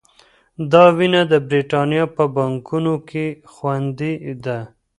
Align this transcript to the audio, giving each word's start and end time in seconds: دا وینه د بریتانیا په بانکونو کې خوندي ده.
دا 0.71 0.83
وینه 0.97 1.21
د 1.31 1.33
بریتانیا 1.47 2.05
په 2.15 2.23
بانکونو 2.35 2.93
کې 3.09 3.25
خوندي 3.53 4.13
ده. 4.45 4.59